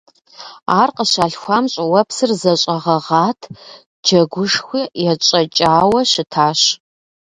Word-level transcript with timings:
Ар 0.79 0.89
къыщалъхуам, 0.95 1.65
щӀыуэпсыр 1.71 2.31
зэщӀэгъэгъат, 2.41 3.39
джэгушхуи 4.05 4.83
етщӀэкӀауэ 5.11 6.01
щытащ. 6.11 6.61